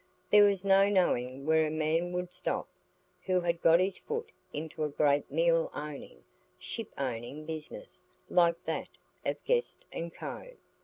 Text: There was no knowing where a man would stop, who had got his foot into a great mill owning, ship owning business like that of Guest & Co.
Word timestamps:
There 0.31 0.45
was 0.45 0.65
no 0.65 0.89
knowing 0.89 1.45
where 1.45 1.67
a 1.67 1.69
man 1.69 2.11
would 2.13 2.33
stop, 2.33 2.67
who 3.25 3.39
had 3.41 3.61
got 3.61 3.79
his 3.79 3.99
foot 3.99 4.31
into 4.51 4.83
a 4.83 4.89
great 4.89 5.29
mill 5.31 5.69
owning, 5.75 6.23
ship 6.57 6.89
owning 6.97 7.45
business 7.45 8.01
like 8.27 8.65
that 8.65 8.89
of 9.23 9.43
Guest 9.45 9.85
& 9.99 10.11
Co. 10.19 10.53